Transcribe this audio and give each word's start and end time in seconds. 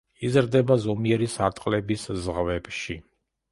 იზრდება 0.27 0.77
ზომიერი 0.85 1.29
სარტყლების 1.35 2.09
ზღვებში. 2.25 3.01